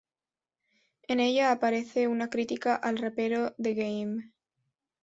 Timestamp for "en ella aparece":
1.03-2.07